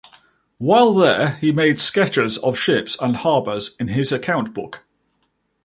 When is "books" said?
4.51-4.79